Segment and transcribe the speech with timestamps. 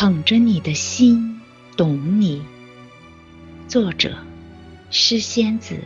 [0.00, 1.38] 捧着你的心，
[1.76, 2.42] 懂你。
[3.68, 4.16] 作者：
[4.88, 5.76] 诗仙子。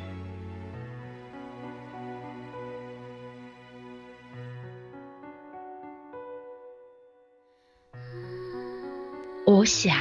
[9.44, 9.92] 我想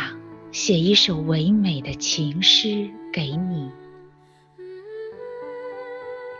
[0.51, 3.71] 写一首唯美的情诗给你，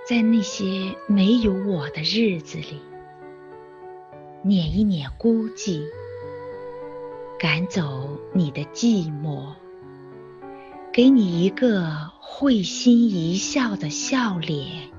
[0.08, 2.80] 在那些没有我的日子里，
[4.44, 5.84] 捻一捻孤寂。
[7.44, 9.56] 赶走你的寂寞，
[10.94, 14.90] 给你一个会心一笑的笑脸。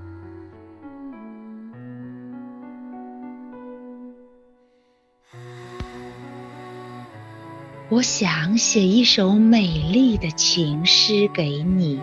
[7.89, 11.99] 我想写一首美丽的情诗给你，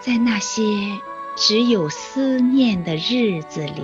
[0.00, 0.62] 在那些
[1.36, 3.82] 只有思念的日子里，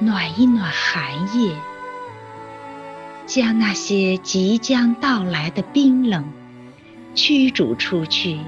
[0.00, 1.54] 暖一暖寒夜。
[3.28, 6.24] 将那些即将到来的冰冷
[7.14, 8.40] 驱逐出去，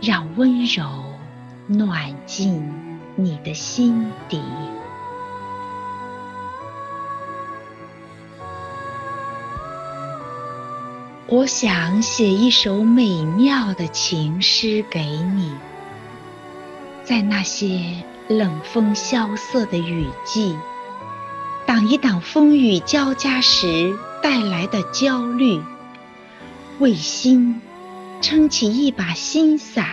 [0.00, 0.84] 让温柔
[1.66, 2.72] 暖进
[3.16, 4.40] 你的心底。
[11.26, 15.52] 我想写一首美妙的情诗给你，
[17.02, 20.56] 在那些冷风萧瑟的雨季。
[21.66, 25.60] 挡一挡风雨交加时带来的焦虑，
[26.78, 27.60] 为心
[28.20, 29.86] 撑起一把新伞，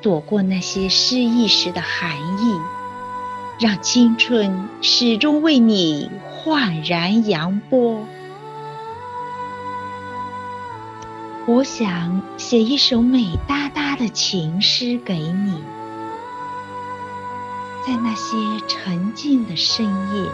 [0.00, 2.60] 躲过那些失意时的寒意，
[3.58, 8.06] 让青春始终为你焕然扬波。
[11.46, 15.60] 我想写一首美哒哒的情诗给你。
[17.84, 18.36] 在那些
[18.68, 19.84] 沉静的深
[20.14, 20.30] 夜，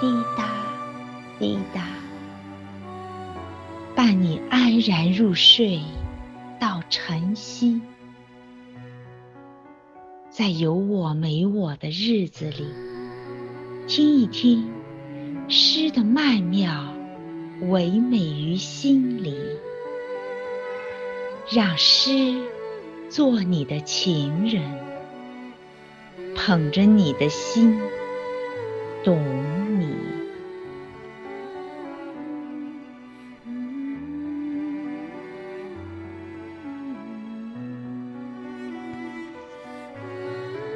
[0.00, 0.48] 滴答
[1.38, 1.84] 滴答，
[3.94, 5.82] 伴你安然入睡
[6.58, 7.82] 到晨曦。
[10.30, 12.66] 在有我没我的日子里，
[13.86, 14.66] 听一听
[15.46, 16.90] 诗的曼妙，
[17.68, 19.36] 唯美于心里，
[21.50, 22.34] 让诗
[23.10, 24.87] 做你的情人。
[26.48, 27.78] 捧着你的心，
[29.04, 29.22] 懂
[29.78, 29.94] 你。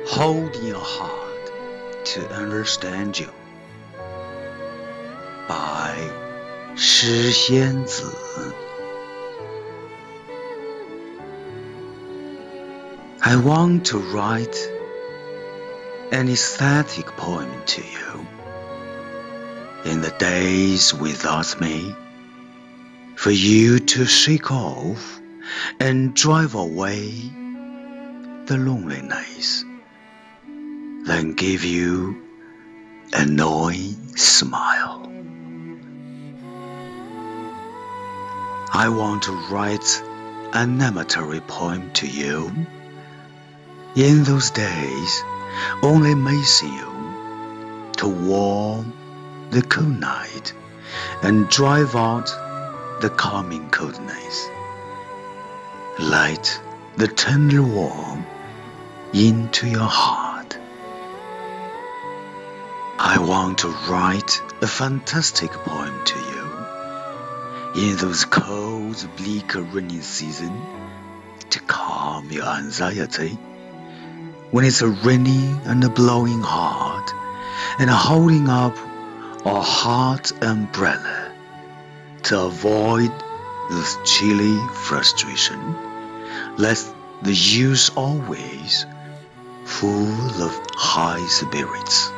[0.09, 1.09] Hold your heart
[2.05, 3.31] to understand you
[5.49, 5.97] by
[6.77, 8.13] 诗仙子。
[13.21, 14.82] I want to write
[16.13, 18.27] an aesthetic poem to you.
[19.87, 21.97] In the days without me,
[23.17, 25.21] for you to shake off
[25.81, 27.11] and drive away
[28.45, 29.65] the loneliness,
[31.07, 32.23] then give you
[33.15, 35.11] a knowing smile.
[38.75, 40.03] I want to write
[40.53, 42.53] an amatory poem to you.
[43.97, 45.25] In those days,
[45.83, 48.93] only missing you to warm
[49.51, 50.53] the cold night
[51.23, 52.27] and drive out
[53.01, 54.49] the coming coldness.
[55.99, 56.61] Light
[56.97, 58.27] the tender warmth
[59.13, 60.57] into your heart.
[62.99, 66.19] I want to write a fantastic poem to
[67.75, 70.61] you in those cold, bleak rainy season
[71.51, 73.39] to calm your anxiety
[74.53, 77.11] when it's a rainy and a blowing hard,
[77.79, 78.77] and holding up
[79.47, 81.33] a hot umbrella
[82.23, 83.11] to avoid
[83.71, 85.59] this chilly frustration,
[86.59, 88.85] lest the youth always
[89.65, 92.11] full of high spirits.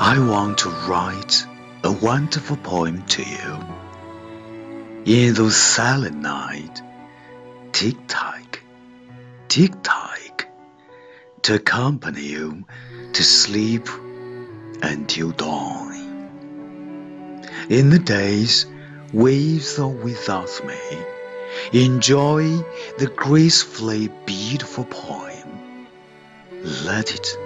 [0.00, 1.46] I want to write
[1.84, 3.64] a wonderful poem to you
[5.06, 6.82] in those silent nights,
[7.72, 7.96] tick
[9.48, 10.46] tick tock
[11.42, 12.64] to accompany you
[13.14, 13.88] to sleep
[14.82, 15.88] until dawn.
[17.70, 18.66] In the days
[19.12, 20.76] with or without me,
[21.72, 22.42] enjoy
[22.98, 25.86] the gracefully beautiful poem.
[26.84, 27.36] Let it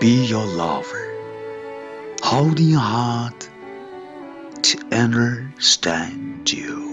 [0.00, 1.14] be your lover,
[2.22, 3.48] holding heart
[4.62, 6.91] to understand you.